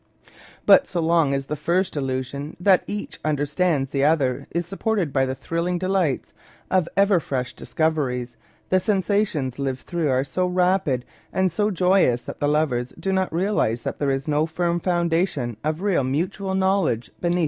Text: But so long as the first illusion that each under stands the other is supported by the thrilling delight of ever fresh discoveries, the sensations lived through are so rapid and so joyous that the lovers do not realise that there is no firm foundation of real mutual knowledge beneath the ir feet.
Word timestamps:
But 0.65 0.87
so 0.87 0.99
long 0.99 1.31
as 1.31 1.45
the 1.45 1.55
first 1.55 1.95
illusion 1.95 2.57
that 2.59 2.83
each 2.87 3.19
under 3.23 3.45
stands 3.45 3.91
the 3.91 4.03
other 4.03 4.47
is 4.49 4.65
supported 4.65 5.13
by 5.13 5.27
the 5.27 5.35
thrilling 5.35 5.77
delight 5.77 6.33
of 6.71 6.89
ever 6.97 7.19
fresh 7.19 7.53
discoveries, 7.53 8.35
the 8.69 8.79
sensations 8.79 9.59
lived 9.59 9.81
through 9.81 10.09
are 10.09 10.23
so 10.23 10.47
rapid 10.47 11.05
and 11.31 11.51
so 11.51 11.69
joyous 11.69 12.23
that 12.23 12.39
the 12.39 12.47
lovers 12.47 12.95
do 12.99 13.13
not 13.13 13.31
realise 13.31 13.83
that 13.83 13.99
there 13.99 14.09
is 14.09 14.27
no 14.27 14.47
firm 14.47 14.79
foundation 14.79 15.55
of 15.63 15.83
real 15.83 16.03
mutual 16.03 16.55
knowledge 16.55 17.11
beneath 17.21 17.25
the 17.35 17.35
ir 17.35 17.35
feet. 17.35 17.39